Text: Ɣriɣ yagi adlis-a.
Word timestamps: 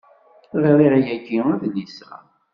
Ɣriɣ 0.63 0.93
yagi 1.05 1.37
adlis-a. 1.59 2.13